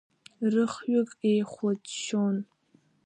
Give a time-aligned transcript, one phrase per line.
[0.51, 2.35] Рыхҩык еихәлаччон.